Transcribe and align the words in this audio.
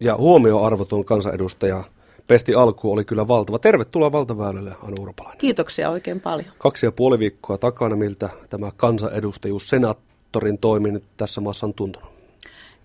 Ja 0.00 0.16
huomioarvoton 0.16 1.04
kansanedustaja 1.04 1.84
pesti 2.26 2.54
alku 2.54 2.92
oli 2.92 3.04
kyllä 3.04 3.28
valtava. 3.28 3.58
Tervetuloa 3.58 4.12
valtaväylälle, 4.12 4.72
Anu 4.82 4.94
Urpalainen. 5.00 5.38
Kiitoksia 5.38 5.90
oikein 5.90 6.20
paljon. 6.20 6.48
Kaksi 6.58 6.86
ja 6.86 6.92
puoli 6.92 7.18
viikkoa 7.18 7.58
takana, 7.58 7.96
miltä 7.96 8.28
tämä 8.50 8.70
kansanedustajuus 8.76 9.68
senaattorin 9.68 10.58
toiminut 10.58 11.02
tässä 11.16 11.40
maassa 11.40 11.66
on 11.66 11.74
tuntunut? 11.74 12.08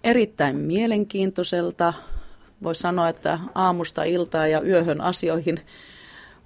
Erittäin 0.04 0.56
mielenkiintoiselta. 0.56 1.94
Voisi 2.64 2.82
sanoa, 2.82 3.10
että 3.10 3.40
aamusta 3.56 4.04
iltaa 4.04 4.48
ja 4.48 4.62
yöhön 4.62 5.02
asioihin 5.02 5.60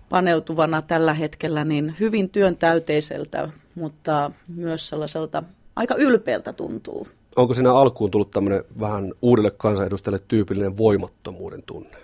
paneutuvana 0.10 0.82
tällä 0.82 1.14
hetkellä 1.14 1.66
niin 1.66 1.96
hyvin 2.00 2.30
työntäyteiseltä, 2.30 3.50
mutta 3.76 4.32
myös 4.48 4.88
sellaiselta 4.88 5.44
aika 5.76 5.96
ylpeältä 5.96 6.54
tuntuu. 6.54 7.08
Onko 7.36 7.54
siinä 7.54 7.74
alkuun 7.74 8.12
tullut 8.12 8.32
tämmöinen 8.32 8.64
vähän 8.80 9.14
uudelle 9.22 9.52
kansanedustajalle 9.52 10.24
tyypillinen 10.28 10.78
voimattomuuden 10.78 11.64
tunne? 11.64 11.98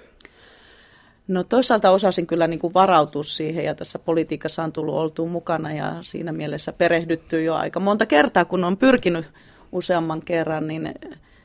No 1.28 1.44
toisaalta 1.44 1.92
osasin 1.92 2.28
kyllä 2.28 2.48
niin 2.48 2.60
kuin 2.60 2.74
varautua 2.74 3.24
siihen 3.24 3.66
ja 3.66 3.76
tässä 3.76 4.00
politiikassa 4.00 4.64
on 4.64 4.72
tullut 4.72 4.96
oltua 4.96 5.28
mukana 5.28 5.74
ja 5.74 5.96
siinä 6.02 6.32
mielessä 6.32 6.74
perehdytty 6.74 7.44
jo 7.44 7.56
aika 7.56 7.80
monta 7.80 8.06
kertaa, 8.06 8.46
kun 8.46 8.64
on 8.64 8.78
pyrkinyt 8.78 9.30
useamman 9.72 10.22
kerran, 10.22 10.68
niin 10.68 10.94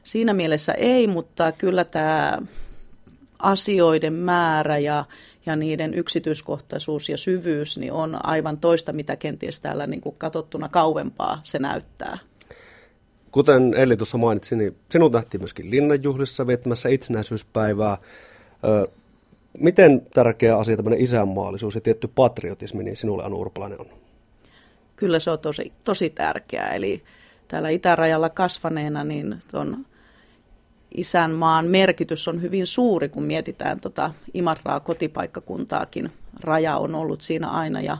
siinä 0.04 0.34
mielessä 0.34 0.72
ei, 0.72 1.06
mutta 1.06 1.52
kyllä 1.52 1.84
tämä 1.84 2.38
asioiden 3.38 4.12
määrä 4.12 4.78
ja, 4.78 5.04
ja 5.46 5.56
niiden 5.56 5.94
yksityiskohtaisuus 5.94 7.08
ja 7.08 7.16
syvyys 7.16 7.78
niin 7.78 7.92
on 7.92 8.26
aivan 8.26 8.58
toista, 8.58 8.92
mitä 8.92 9.16
kenties 9.16 9.60
täällä 9.60 9.86
niin 9.86 10.00
kuin 10.00 10.14
katsottuna 10.18 10.68
kauempaa 10.68 11.40
se 11.44 11.58
näyttää. 11.58 12.18
Kuten 13.36 13.74
Elli 13.74 13.96
tuossa 13.96 14.18
mainitsi, 14.18 14.56
niin 14.56 14.76
sinut 14.90 15.12
nähtiin 15.12 15.40
myöskin 15.40 15.70
Linnanjuhlissa 15.70 16.46
viettämässä 16.46 16.88
itsenäisyyspäivää. 16.88 17.98
Miten 19.58 20.06
tärkeä 20.14 20.58
asia 20.58 20.76
tämmöinen 20.76 21.00
isänmaallisuus 21.00 21.74
ja 21.74 21.80
tietty 21.80 22.08
patriotismi 22.08 22.84
niin 22.84 22.96
sinulle 22.96 23.24
Anu 23.24 23.40
Urpalainen 23.40 23.80
on? 23.80 23.86
Kyllä 24.96 25.18
se 25.18 25.30
on 25.30 25.38
tosi, 25.38 25.72
tosi 25.84 26.10
tärkeää. 26.10 26.68
Eli 26.68 27.02
täällä 27.48 27.68
itärajalla 27.68 28.28
kasvaneena 28.28 29.04
niin 29.04 29.36
tuon 29.50 29.86
isänmaan 30.96 31.66
merkitys 31.66 32.28
on 32.28 32.42
hyvin 32.42 32.66
suuri, 32.66 33.08
kun 33.08 33.22
mietitään 33.22 33.80
tota 33.80 34.10
Imatraa 34.34 34.80
kotipaikkakuntaakin. 34.80 36.10
Raja 36.40 36.76
on 36.76 36.94
ollut 36.94 37.22
siinä 37.22 37.50
aina 37.50 37.80
ja 37.80 37.98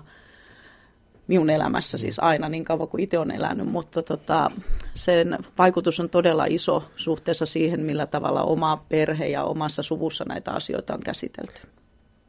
minun 1.26 1.50
elämässä 1.50 1.98
siis 1.98 2.18
aina 2.18 2.48
niin 2.48 2.64
kauan 2.64 2.88
kuin 2.88 3.02
itse 3.02 3.18
olen 3.18 3.36
elänyt, 3.36 3.66
mutta 3.66 4.02
tota, 4.02 4.50
sen 4.94 5.38
vaikutus 5.58 6.00
on 6.00 6.10
todella 6.10 6.44
iso 6.44 6.84
suhteessa 6.96 7.46
siihen, 7.46 7.80
millä 7.80 8.06
tavalla 8.06 8.42
oma 8.42 8.84
perhe 8.88 9.26
ja 9.26 9.44
omassa 9.44 9.82
suvussa 9.82 10.24
näitä 10.28 10.50
asioita 10.50 10.94
on 10.94 11.00
käsitelty. 11.00 11.60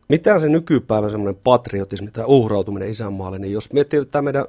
Mitä 0.10 0.40
se 0.40 0.50
nykypäivän 0.50 1.12
semmoinen 1.12 1.42
patriotismi 1.44 2.12
tai 2.12 2.26
uhrautuminen 2.28 2.90
isänmaalle, 2.90 3.40
niin 3.40 3.54
jos 3.54 3.74
miettii 3.74 4.06
tätä 4.06 4.22
meidän 4.22 4.46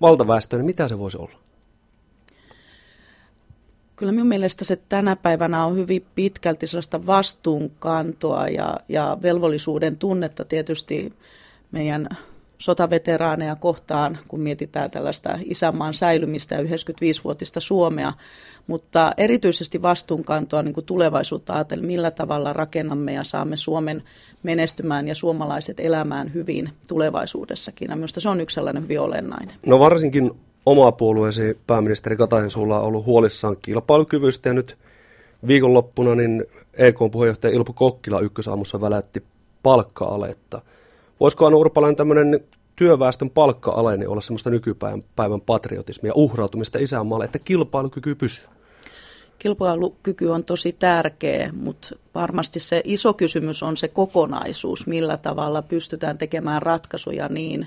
valtaväestöä, 0.00 0.58
niin 0.58 0.66
mitä 0.66 0.88
se 0.88 0.98
voisi 0.98 1.18
olla? 1.18 1.38
Kyllä 3.96 4.12
minun 4.12 4.28
mielestä 4.28 4.64
se 4.64 4.78
tänä 4.88 5.16
päivänä 5.16 5.64
on 5.64 5.76
hyvin 5.76 6.06
pitkälti 6.14 6.66
sellaista 6.66 7.06
vastuunkantoa 7.06 8.48
ja, 8.48 8.76
ja 8.88 9.18
velvollisuuden 9.22 9.96
tunnetta 9.96 10.44
tietysti 10.44 11.12
meidän 11.72 12.08
sotaveteraaneja 12.58 13.56
kohtaan, 13.56 14.18
kun 14.28 14.40
mietitään 14.40 14.90
tällaista 14.90 15.38
isänmaan 15.44 15.94
säilymistä 15.94 16.54
ja 16.54 16.62
95-vuotista 16.62 17.60
Suomea, 17.60 18.12
mutta 18.66 19.12
erityisesti 19.16 19.82
vastuunkantoa 19.82 20.62
niin 20.62 20.74
kuin 20.74 20.86
tulevaisuutta 20.86 21.52
ajatellen, 21.52 21.86
millä 21.86 22.10
tavalla 22.10 22.52
rakennamme 22.52 23.12
ja 23.12 23.24
saamme 23.24 23.56
Suomen 23.56 24.02
menestymään 24.42 25.08
ja 25.08 25.14
suomalaiset 25.14 25.80
elämään 25.80 26.34
hyvin 26.34 26.70
tulevaisuudessakin. 26.88 27.90
Minusta 27.94 28.20
se 28.20 28.28
on 28.28 28.40
yksi 28.40 28.54
sellainen 28.54 28.82
hyvin 28.82 29.00
olennainen. 29.00 29.54
No 29.66 29.78
varsinkin 29.78 30.30
oma 30.66 30.92
puolueesi 30.92 31.58
pääministeri 31.66 32.16
Katainen 32.16 32.50
sulla 32.50 32.78
on 32.78 32.84
ollut 32.84 33.06
huolissaan 33.06 33.56
kilpailukyvystä 33.62 34.48
ja 34.48 34.52
nyt 34.52 34.78
viikonloppuna 35.46 36.14
niin 36.14 36.44
EK-puheenjohtaja 36.74 37.54
Ilpo 37.54 37.72
Kokkila 37.72 38.20
ykkösaamussa 38.20 38.80
välätti 38.80 39.22
palkka-aletta. 39.62 40.62
Voisiko 41.20 41.46
Anu 41.46 41.60
Urpalainen 41.60 41.96
tämmöinen 41.96 42.40
työväestön 42.76 43.30
palkka-ale 43.30 43.96
niin 43.96 44.08
olla 44.08 44.20
semmoista 44.20 44.50
nykypäivän 44.50 45.40
patriotismia, 45.46 46.12
uhrautumista 46.14 46.78
isänmaalle, 46.78 47.24
että 47.24 47.38
kilpailukyky 47.38 48.14
pysyy? 48.14 48.46
Kilpailukyky 49.38 50.26
on 50.26 50.44
tosi 50.44 50.72
tärkeä, 50.72 51.50
mutta 51.52 51.88
varmasti 52.14 52.60
se 52.60 52.80
iso 52.84 53.12
kysymys 53.14 53.62
on 53.62 53.76
se 53.76 53.88
kokonaisuus, 53.88 54.86
millä 54.86 55.16
tavalla 55.16 55.62
pystytään 55.62 56.18
tekemään 56.18 56.62
ratkaisuja 56.62 57.28
niin, 57.28 57.66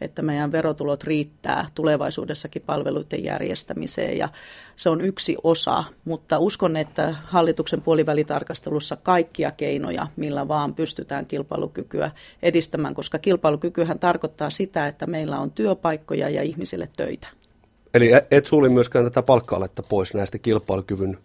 että 0.00 0.22
meidän 0.22 0.52
verotulot 0.52 1.04
riittää 1.04 1.66
tulevaisuudessakin 1.74 2.62
palveluiden 2.66 3.24
järjestämiseen 3.24 4.18
ja 4.18 4.28
se 4.76 4.88
on 4.88 5.00
yksi 5.00 5.36
osa, 5.42 5.84
mutta 6.04 6.38
uskon, 6.38 6.76
että 6.76 7.14
hallituksen 7.24 7.82
puolivälitarkastelussa 7.82 8.96
kaikkia 8.96 9.50
keinoja, 9.50 10.06
millä 10.16 10.48
vaan 10.48 10.74
pystytään 10.74 11.26
kilpailukykyä 11.26 12.10
edistämään, 12.42 12.94
koska 12.94 13.18
kilpailukykyhän 13.18 13.98
tarkoittaa 13.98 14.50
sitä, 14.50 14.86
että 14.86 15.06
meillä 15.06 15.38
on 15.38 15.50
työpaikkoja 15.50 16.28
ja 16.28 16.42
ihmisille 16.42 16.88
töitä. 16.96 17.28
Eli 17.94 18.10
et 18.30 18.46
suuli 18.46 18.68
myöskään 18.68 19.04
tätä 19.04 19.22
palkka 19.22 19.68
pois 19.88 20.14
näistä 20.14 20.38
kilpailukyvyn 20.38 21.18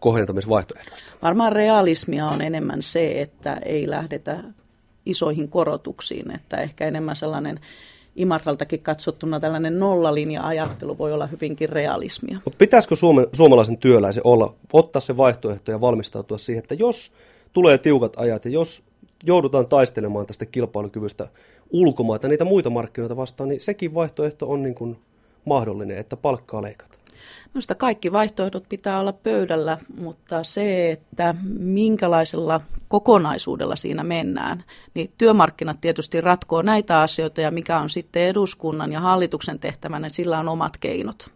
kohentamisvaihtoehdoista? 0.00 1.12
Varmaan 1.22 1.52
realismia 1.52 2.26
on 2.26 2.42
enemmän 2.42 2.82
se, 2.82 3.20
että 3.20 3.54
ei 3.64 3.90
lähdetä 3.90 4.44
isoihin 5.06 5.48
korotuksiin, 5.48 6.34
että 6.34 6.56
ehkä 6.56 6.86
enemmän 6.86 7.16
sellainen 7.16 7.60
Imatraltakin 8.16 8.80
katsottuna 8.80 9.40
tällainen 9.40 9.78
nollalinja-ajattelu 9.78 10.98
voi 10.98 11.12
olla 11.12 11.26
hyvinkin 11.26 11.68
realismia. 11.68 12.38
Mutta 12.44 12.58
pitäisikö 12.58 12.96
Suome, 12.96 13.26
suomalaisen 13.32 13.78
työläisen 13.78 14.26
olla, 14.26 14.54
ottaa 14.72 15.00
se 15.00 15.16
vaihtoehto 15.16 15.70
ja 15.70 15.80
valmistautua 15.80 16.38
siihen, 16.38 16.62
että 16.62 16.74
jos 16.74 17.12
tulee 17.52 17.78
tiukat 17.78 18.12
ajat 18.16 18.44
ja 18.44 18.50
jos 18.50 18.82
joudutaan 19.24 19.66
taistelemaan 19.66 20.26
tästä 20.26 20.46
kilpailukyvystä 20.46 21.28
ulkomaita, 21.70 22.28
niitä 22.28 22.44
muita 22.44 22.70
markkinoita 22.70 23.16
vastaan, 23.16 23.48
niin 23.48 23.60
sekin 23.60 23.94
vaihtoehto 23.94 24.50
on 24.50 24.62
niin 24.62 24.74
kuin 24.74 24.98
mahdollinen, 25.44 25.98
että 25.98 26.16
palkkaa 26.16 26.62
leikataan. 26.62 26.99
Minusta 27.54 27.74
kaikki 27.74 28.12
vaihtoehdot 28.12 28.64
pitää 28.68 29.00
olla 29.00 29.12
pöydällä, 29.12 29.78
mutta 30.00 30.42
se, 30.42 30.90
että 30.90 31.34
minkälaisella 31.58 32.60
kokonaisuudella 32.88 33.76
siinä 33.76 34.04
mennään, 34.04 34.64
niin 34.94 35.12
työmarkkinat 35.18 35.76
tietysti 35.80 36.20
ratkoo 36.20 36.62
näitä 36.62 37.00
asioita 37.00 37.40
ja 37.40 37.50
mikä 37.50 37.78
on 37.78 37.90
sitten 37.90 38.22
eduskunnan 38.22 38.92
ja 38.92 39.00
hallituksen 39.00 39.58
tehtävänä, 39.58 40.06
niin 40.06 40.14
sillä 40.14 40.38
on 40.38 40.48
omat 40.48 40.76
keinot. 40.76 41.30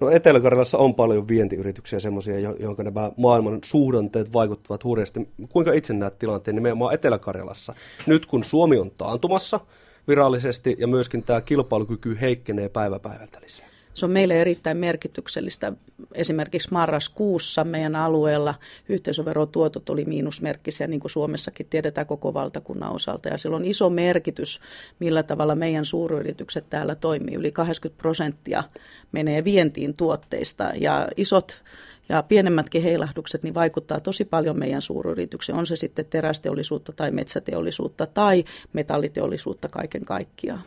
No 0.00 0.10
Etelä-Karjalassa 0.10 0.78
on 0.78 0.94
paljon 0.94 1.28
vientiyrityksiä 1.28 2.00
semmoisia, 2.00 2.38
joihin 2.38 2.84
nämä 2.84 3.10
maailman 3.16 3.58
suhdanteet 3.64 4.32
vaikuttavat 4.32 4.84
hurjasti. 4.84 5.28
Kuinka 5.48 5.72
itse 5.72 5.92
näet 5.94 6.18
tilanteen 6.18 6.54
nimenomaan 6.54 6.94
Etelä-Karjalassa? 6.94 7.74
Nyt 8.06 8.26
kun 8.26 8.44
Suomi 8.44 8.78
on 8.78 8.90
taantumassa 8.90 9.60
virallisesti 10.08 10.76
ja 10.78 10.86
myöskin 10.86 11.22
tämä 11.22 11.40
kilpailukyky 11.40 12.18
heikkenee 12.20 12.68
päivä 12.68 12.98
päivältä 12.98 13.40
lisää. 13.42 13.73
Se 13.94 14.06
on 14.06 14.10
meille 14.10 14.40
erittäin 14.40 14.76
merkityksellistä. 14.76 15.72
Esimerkiksi 16.14 16.68
marraskuussa 16.72 17.64
meidän 17.64 17.96
alueella 17.96 18.54
yhteisöverotuotot 18.88 19.90
oli 19.90 20.04
miinusmerkkisiä, 20.04 20.86
niin 20.86 21.00
kuin 21.00 21.10
Suomessakin 21.10 21.66
tiedetään 21.70 22.06
koko 22.06 22.34
valtakunnan 22.34 22.92
osalta. 22.92 23.28
Ja 23.28 23.38
sillä 23.38 23.56
on 23.56 23.64
iso 23.64 23.90
merkitys, 23.90 24.60
millä 24.98 25.22
tavalla 25.22 25.54
meidän 25.54 25.84
suuryritykset 25.84 26.64
täällä 26.70 26.94
toimii. 26.94 27.34
Yli 27.34 27.52
80 27.52 28.02
prosenttia 28.02 28.64
menee 29.12 29.44
vientiin 29.44 29.94
tuotteista 29.96 30.72
ja 30.80 31.08
isot 31.16 31.62
ja 32.08 32.22
pienemmätkin 32.22 32.82
heilahdukset 32.82 33.42
niin 33.42 33.54
vaikuttaa 33.54 34.00
tosi 34.00 34.24
paljon 34.24 34.58
meidän 34.58 34.82
suuryrityksiin. 34.82 35.58
On 35.58 35.66
se 35.66 35.76
sitten 35.76 36.06
terästeollisuutta 36.10 36.92
tai 36.92 37.10
metsäteollisuutta 37.10 38.06
tai 38.06 38.44
metalliteollisuutta 38.72 39.68
kaiken 39.68 40.04
kaikkiaan. 40.04 40.60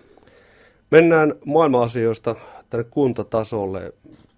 Mennään 0.91 1.33
maailma-asioista 1.45 2.35
tänne 2.69 2.83
kuntatasolle. 2.83 3.93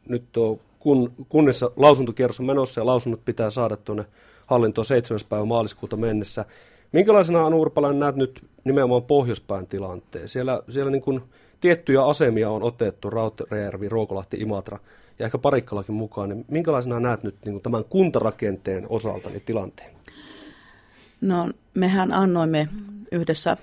Nyt 0.07 0.37
on 0.37 0.59
kun, 0.79 1.13
kunnissa 1.29 1.71
lausuntokierros 1.75 2.39
on 2.39 2.45
menossa 2.45 2.81
ja 2.81 2.85
lausunnot 2.85 3.25
pitää 3.25 3.49
saada 3.49 3.77
tuonne 3.77 4.05
hallintoon 4.45 4.85
7. 4.85 5.19
päivä 5.29 5.45
maaliskuuta 5.45 5.97
mennessä. 5.97 6.45
Minkälaisena 6.91 7.45
Anu 7.45 7.61
Urpalainen 7.61 7.99
näet 7.99 8.15
nyt 8.15 8.45
nimenomaan 8.63 9.03
pohjoispään 9.03 9.67
tilanteen? 9.67 10.29
Siellä, 10.29 10.63
siellä 10.69 10.91
niin 10.91 11.01
kuin 11.01 11.21
tiettyjä 11.59 12.05
asemia 12.05 12.49
on 12.49 12.63
otettu, 12.63 13.09
Rautjärvi, 13.09 13.89
Ruokolahti, 13.89 14.37
Imatra 14.37 14.79
ja 15.19 15.25
ehkä 15.25 15.37
Parikkalakin 15.37 15.95
mukaan. 15.95 16.29
Niin 16.29 16.45
minkälaisena 16.47 16.99
näet 16.99 17.23
nyt 17.23 17.35
niin 17.45 17.53
kuin 17.53 17.63
tämän 17.63 17.85
kuntarakenteen 17.85 18.85
osalta 18.89 19.29
niin 19.29 19.43
tilanteen? 19.45 19.91
No 21.21 21.49
mehän 21.73 22.11
annoimme 22.11 22.67
yhdessä 23.11 23.57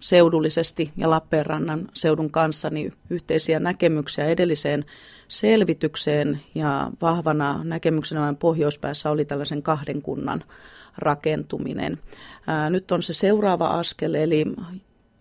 seudullisesti 0.00 0.92
ja 0.96 1.10
Lappeenrannan 1.10 1.88
seudun 1.92 2.30
kanssa 2.30 2.70
niin 2.70 2.92
yhteisiä 3.10 3.60
näkemyksiä 3.60 4.26
edelliseen 4.26 4.84
selvitykseen 5.28 6.40
ja 6.54 6.90
vahvana 7.02 7.64
näkemyksenä 7.64 8.34
pohjoispäässä 8.38 9.10
oli 9.10 9.24
tällaisen 9.24 9.62
kahden 9.62 10.02
kunnan 10.02 10.44
rakentuminen. 10.98 11.98
Ää, 12.46 12.70
nyt 12.70 12.92
on 12.92 13.02
se 13.02 13.12
seuraava 13.12 13.66
askel, 13.68 14.14
eli 14.14 14.44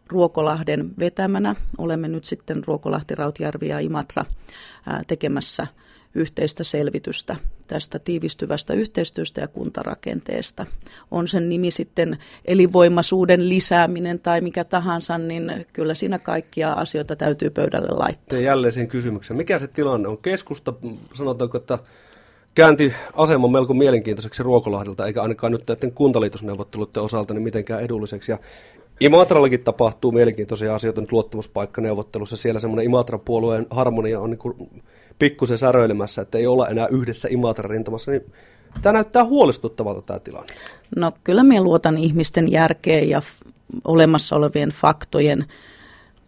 Ruokolahden 0.08 0.92
vetämänä. 1.00 1.56
Olemme 1.78 2.08
nyt 2.08 2.26
sitten 2.26 2.64
Ruokolahti, 2.64 3.16
Rautjärvi 3.16 3.68
ja 3.68 3.80
Imatra 3.80 4.26
ää, 4.86 5.02
tekemässä 5.08 5.68
yhteistä 6.16 6.64
selvitystä 6.64 7.36
tästä 7.68 8.00
tiivistyvästä 8.00 8.74
yhteistyöstä 8.74 9.42
ja 9.42 9.48
kuntarakenteesta. 9.48 10.66
On 11.12 11.28
sen 11.28 11.50
nimi 11.50 11.72
sitten 11.72 12.18
elinvoimaisuuden 12.46 13.50
lisääminen 13.50 14.20
tai 14.20 14.42
mikä 14.42 14.64
tahansa, 14.64 15.18
niin 15.18 15.66
kyllä 15.74 15.94
siinä 15.94 16.20
kaikkia 16.20 16.74
asioita 16.74 17.16
täytyy 17.16 17.50
pöydälle 17.50 17.98
laittaa. 17.98 18.40
Ja 18.40 18.46
jälleen 18.46 18.72
siihen 18.72 18.90
kysymykseen. 18.90 19.38
Mikä 19.38 19.60
se 19.60 19.68
tilanne 19.68 20.08
on? 20.08 20.18
Keskusta, 20.18 20.74
sanotaanko, 21.14 21.58
että 21.58 21.80
käänti 22.56 22.94
aseman 23.14 23.52
melko 23.52 23.74
mielenkiintoiseksi 23.74 24.44
Ruokolahdelta, 24.44 25.06
eikä 25.06 25.22
ainakaan 25.22 25.52
nyt 25.52 25.64
näiden 25.68 25.92
kuntaliitosneuvotteluiden 25.92 27.04
osalta 27.04 27.34
niin 27.34 27.44
mitenkään 27.44 27.82
edulliseksi. 27.82 28.32
Ja 28.32 28.40
Imatrallakin 29.00 29.64
tapahtuu 29.64 30.12
mielenkiintoisia 30.12 30.76
asioita 30.76 31.02
nyt 31.02 31.12
luottamuspaikkaneuvottelussa. 31.12 32.38
Siellä 32.38 32.60
semmoinen 32.60 32.86
Imatran 32.86 33.20
puolueen 33.20 33.68
harmonia 33.70 34.20
on 34.20 34.30
niin 34.30 34.84
pikkusen 35.20 35.58
säröilemässä, 35.58 36.22
että 36.22 36.38
ei 36.38 36.48
olla 36.48 36.68
enää 36.68 36.88
yhdessä 36.88 37.28
Imatran 37.32 37.70
rintamassa. 37.70 38.12
Niin 38.12 38.34
tämä 38.82 38.94
näyttää 38.94 39.26
huolestuttavalta 39.26 40.02
tämä 40.02 40.20
tilanne. 40.20 40.54
No 40.96 41.12
kyllä 41.24 41.44
minä 41.44 41.62
luotan 41.62 41.98
ihmisten 41.98 42.52
järkeen 42.52 43.10
ja 43.10 43.22
olemassa 43.86 44.36
olevien 44.36 44.70
faktojen 44.70 45.46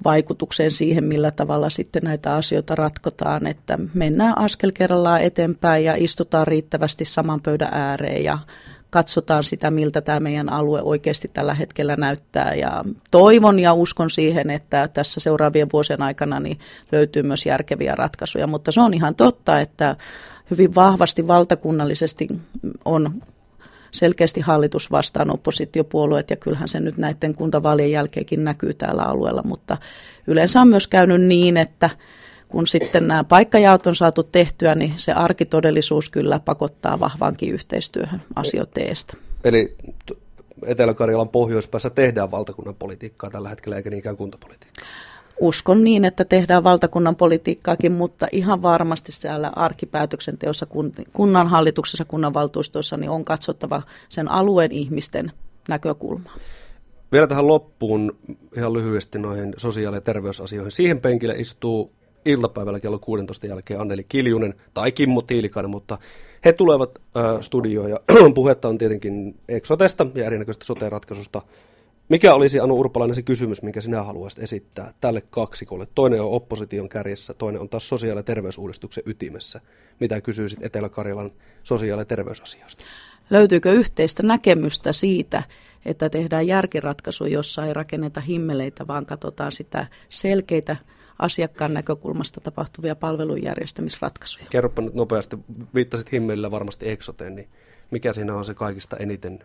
vaikutukseen 0.06 0.72
siihen, 0.72 1.04
millä 1.04 1.32
tavalla 1.32 1.70
sitten 1.70 2.04
näitä 2.04 2.36
asioita 2.36 2.76
ratkotaan, 2.76 3.48
että 3.48 3.80
mennään 3.94 4.38
askel 4.38 4.72
kerrallaan 4.72 5.22
eteenpäin 5.22 5.86
ja 5.86 5.96
istutaan 5.98 6.48
riittävästi 6.48 7.06
saman 7.06 7.42
pöydän 7.42 7.70
ääreen 7.72 8.24
ja 8.24 8.38
katsotaan 8.90 9.44
sitä, 9.44 9.72
miltä 9.72 10.02
tämä 10.02 10.20
meidän 10.20 10.50
alue 10.50 10.82
oikeasti 10.82 11.28
tällä 11.34 11.54
hetkellä 11.54 11.96
näyttää. 11.96 12.56
Ja 12.56 12.84
toivon 13.12 13.60
ja 13.60 13.74
uskon 13.74 14.10
siihen, 14.10 14.50
että 14.50 14.88
tässä 14.88 15.20
seuraavien 15.20 15.68
vuosien 15.74 16.02
aikana 16.02 16.40
niin 16.40 16.60
löytyy 16.92 17.24
myös 17.24 17.46
järkeviä 17.46 17.96
ratkaisuja, 17.96 18.48
mutta 18.48 18.72
se 18.72 18.82
on 18.82 18.94
ihan 18.94 19.16
totta, 19.16 19.60
että 19.60 19.96
hyvin 20.52 20.76
vahvasti 20.76 21.28
valtakunnallisesti 21.28 22.28
on 22.86 23.22
selkeästi 23.92 24.42
hallitus 24.42 24.92
vastaan 24.92 25.32
oppositiopuolueet, 25.32 26.30
ja 26.30 26.36
kyllähän 26.36 26.68
se 26.68 26.80
nyt 26.80 26.98
näiden 26.98 27.36
kuntavaalien 27.36 27.92
jälkeenkin 27.92 28.44
näkyy 28.44 28.74
täällä 28.74 29.04
alueella, 29.04 29.44
mutta 29.44 29.78
yleensä 30.28 30.62
on 30.62 30.68
myös 30.68 30.88
käynyt 30.88 31.22
niin, 31.22 31.58
että 31.58 31.90
kun 32.48 32.68
sitten 32.68 33.08
nämä 33.08 33.24
paikkajaot 33.24 33.88
on 33.88 33.96
saatu 33.96 34.24
tehtyä, 34.24 34.76
niin 34.76 34.94
se 34.96 35.12
arkitodellisuus 35.12 36.10
kyllä 36.10 36.40
pakottaa 36.40 37.00
vahvaankin 37.00 37.54
yhteistyöhön 37.54 38.22
asioiden 38.36 38.96
Eli 39.44 39.76
Etelä-Karjalan 40.66 41.30
pohjoispäässä 41.30 41.90
tehdään 41.90 42.32
valtakunnan 42.32 42.76
politiikkaa 42.76 43.30
tällä 43.30 43.50
hetkellä, 43.50 43.78
eikä 43.78 43.90
niinkään 43.90 44.18
kuntapolitiikkaa? 44.18 44.88
Uskon 45.40 45.84
niin, 45.84 46.06
että 46.06 46.26
tehdään 46.26 46.64
valtakunnan 46.64 47.16
politiikkaakin, 47.16 47.92
mutta 47.92 48.28
ihan 48.32 48.62
varmasti 48.62 49.12
siellä 49.12 49.52
arkipäätöksenteossa, 49.56 50.68
kunnan 51.14 51.48
hallituksessa, 51.48 52.06
kunnanvaltuustossa, 52.06 52.98
niin 52.98 53.10
on 53.10 53.26
katsottava 53.26 53.82
sen 54.10 54.32
alueen 54.32 54.72
ihmisten 54.72 55.32
näkökulmaa. 55.70 56.36
Vielä 57.12 57.28
tähän 57.28 57.48
loppuun 57.48 58.18
ihan 58.56 58.74
lyhyesti 58.74 59.20
noihin 59.20 59.54
sosiaali- 59.58 59.98
ja 59.98 60.02
terveysasioihin. 60.02 60.72
Siihen 60.72 61.02
penkille 61.02 61.36
istuu 61.38 61.92
iltapäivällä 62.26 62.80
kello 62.80 63.00
16 63.00 63.48
jälkeen 63.48 63.80
Anneli 63.80 64.04
Kiljunen 64.04 64.54
tai 64.74 64.92
Kimmo 64.92 65.22
Tiilikainen, 65.22 65.70
mutta 65.70 65.98
he 66.46 66.54
tulevat 66.54 67.00
äh, 67.18 67.42
studioon 67.42 67.90
ja 67.90 68.00
puhetta 68.36 68.68
on 68.68 68.78
tietenkin 68.78 69.40
Exotesta 69.50 70.08
ja 70.16 70.26
erinäköistä 70.26 70.66
sote-ratkaisusta. 70.66 71.42
Mikä 72.10 72.34
olisi 72.34 72.60
Anu 72.60 72.80
Urpalainen 72.80 73.16
se 73.16 73.22
kysymys, 73.22 73.62
minkä 73.62 73.82
sinä 73.82 74.04
haluaisit 74.04 74.44
esittää 74.44 74.94
tälle 75.02 75.22
kaksikolle? 75.30 75.88
Toinen 75.96 76.22
on 76.22 76.32
opposition 76.32 76.90
kärjessä, 76.90 77.34
toinen 77.34 77.62
on 77.62 77.70
taas 77.70 77.90
sosiaali- 77.90 78.20
ja 78.20 78.24
terveysuudistuksen 78.24 79.04
ytimessä. 79.06 79.62
Mitä 80.00 80.22
kysyisit 80.22 80.66
Etelä-Karjalan 80.66 81.32
sosiaali- 81.64 82.02
ja 82.02 82.06
terveysasiasta? 82.06 82.84
Löytyykö 83.30 83.72
yhteistä 83.72 84.24
näkemystä 84.24 84.94
siitä, 84.94 85.44
että 85.86 86.10
tehdään 86.10 86.48
järkiratkaisu, 86.48 87.26
jossa 87.26 87.66
ei 87.66 87.74
rakenneta 87.74 88.22
himmeleitä, 88.22 88.88
vaan 88.88 89.06
katsotaan 89.06 89.52
sitä 89.52 89.88
selkeitä 90.10 90.76
asiakkaan 91.20 91.74
näkökulmasta 91.74 92.42
tapahtuvia 92.42 92.96
palvelun 92.96 93.44
järjestämisratkaisuja. 93.44 94.46
Kerropa 94.50 94.82
nyt 94.82 94.94
nopeasti, 94.94 95.38
viittasit 95.76 96.12
himmelillä 96.12 96.52
varmasti 96.52 96.90
Exoteen, 96.90 97.36
niin 97.36 97.50
mikä 97.92 98.14
siinä 98.14 98.36
on 98.36 98.46
se 98.46 98.54
kaikista 98.54 98.98
eniten 98.98 99.40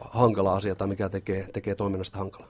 hankala 0.00 0.54
asia 0.56 0.74
tai 0.74 0.86
mikä 0.86 1.08
tekee, 1.08 1.48
tekee 1.52 1.74
toiminnasta 1.74 2.18
hankalaa? 2.18 2.48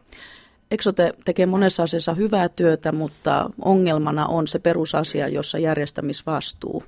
Exote 0.70 1.12
tekee 1.24 1.46
monessa 1.46 1.82
asiassa 1.82 2.14
hyvää 2.14 2.48
työtä, 2.48 2.92
mutta 2.92 3.50
ongelmana 3.64 4.26
on 4.26 4.46
se 4.46 4.58
perusasia, 4.58 5.28
jossa 5.28 5.58
järjestämisvastuu 5.58 6.84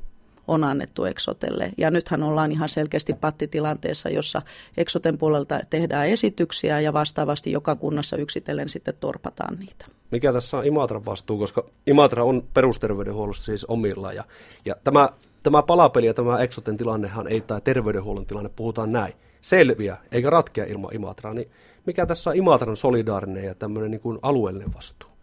on 0.48 0.64
annettu 0.64 1.04
Exotelle. 1.04 1.72
Ja 1.78 1.90
nythän 1.90 2.22
ollaan 2.22 2.52
ihan 2.52 2.68
selkeästi 2.68 3.12
pattitilanteessa, 3.12 4.08
jossa 4.08 4.42
Exoten 4.76 5.18
puolelta 5.18 5.60
tehdään 5.70 6.06
esityksiä 6.06 6.80
ja 6.80 6.92
vastaavasti 6.92 7.52
joka 7.52 7.76
kunnassa 7.76 8.16
yksitellen 8.16 8.68
sitten 8.68 8.94
torpataan 9.00 9.58
niitä. 9.58 9.86
Mikä 10.10 10.32
tässä 10.32 10.58
on 10.58 10.66
Imatran 10.66 11.04
vastuu, 11.04 11.38
koska 11.38 11.64
Imatra 11.86 12.24
on 12.24 12.42
perusterveydenhuollossa 12.54 13.44
siis 13.44 13.64
omillaan. 13.64 14.16
Ja, 14.16 14.24
ja 14.64 14.74
tämä, 14.84 15.08
tämä 15.42 15.62
palapeli 15.62 16.06
ja 16.06 16.14
tämä 16.14 16.38
Exoten 16.38 16.76
tilannehan 16.76 17.28
ei 17.28 17.40
tai 17.40 17.60
terveydenhuollon 17.60 18.26
tilanne, 18.26 18.50
puhutaan 18.56 18.92
näin, 18.92 19.12
selviä 19.40 19.96
eikä 20.12 20.30
ratkea 20.30 20.64
ilman 20.64 20.94
Imatraa. 20.94 21.34
Niin 21.34 21.50
mikä 21.86 22.06
tässä 22.06 22.30
on 22.30 22.36
Imatran 22.36 22.76
solidaarinen 22.76 23.44
ja 23.44 23.54
tämmöinen 23.54 23.90
niin 23.90 24.00
kuin 24.00 24.18
alueellinen 24.22 24.74
vastuu? 24.74 25.15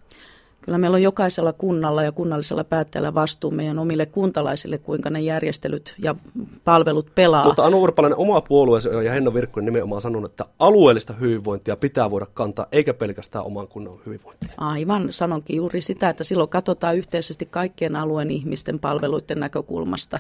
Kyllä 0.66 0.78
meillä 0.78 0.96
on 0.96 1.02
jokaisella 1.02 1.54
kunnalla 1.54 2.04
ja 2.04 2.12
kunnallisella 2.12 2.64
päättäjällä 2.64 3.14
vastuu 3.14 3.52
meidän 3.52 3.80
omille 3.80 4.06
kuntalaisille, 4.06 4.78
kuinka 4.78 5.10
ne 5.10 5.22
järjestelyt 5.22 5.96
ja 5.98 6.16
palvelut 6.64 7.16
pelaa. 7.16 7.46
Mutta 7.46 7.66
Anu 7.66 7.82
Urpalainen, 7.82 8.18
oma 8.18 8.42
puolueesi 8.42 8.90
ja 8.90 9.12
Henno 9.12 9.34
Virkkunen 9.34 9.66
nimenomaan 9.66 10.02
sanonut, 10.02 10.32
että 10.32 10.46
alueellista 10.60 11.14
hyvinvointia 11.14 11.76
pitää 11.76 12.12
voida 12.12 12.26
kantaa, 12.34 12.66
eikä 12.72 12.94
pelkästään 12.94 13.46
oman 13.46 13.68
kunnan 13.68 13.94
hyvinvointia. 14.06 14.50
Aivan, 14.58 15.08
sanonkin 15.10 15.56
juuri 15.56 15.82
sitä, 15.82 16.10
että 16.10 16.24
silloin 16.24 16.50
katsotaan 16.50 16.98
yhteisesti 16.98 17.46
kaikkien 17.46 17.96
alueen 17.96 18.32
ihmisten 18.32 18.80
palveluiden 18.80 19.40
näkökulmasta. 19.40 20.20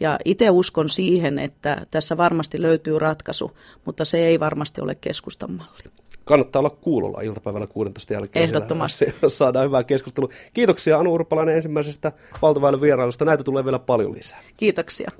Ja 0.00 0.18
itse 0.24 0.50
uskon 0.50 0.88
siihen, 0.88 1.38
että 1.38 1.86
tässä 1.90 2.16
varmasti 2.16 2.62
löytyy 2.62 2.98
ratkaisu, 2.98 3.50
mutta 3.84 4.04
se 4.04 4.18
ei 4.18 4.40
varmasti 4.40 4.80
ole 4.80 4.94
keskustan 4.94 5.50
malli 5.52 6.03
kannattaa 6.24 6.60
olla 6.60 6.70
kuulolla 6.70 7.20
iltapäivällä 7.20 7.66
16 7.66 8.12
jälkeen. 8.12 8.44
Ehdottomasti. 8.44 9.04
Saadaan 9.28 9.66
hyvää 9.66 9.84
keskustelua. 9.84 10.28
Kiitoksia 10.54 10.98
Anu 10.98 11.14
Urpalainen 11.14 11.54
ensimmäisestä 11.54 12.12
valtaväylän 12.42 12.80
vierailusta. 12.80 13.24
Näitä 13.24 13.44
tulee 13.44 13.64
vielä 13.64 13.78
paljon 13.78 14.12
lisää. 14.12 14.40
Kiitoksia. 14.56 15.10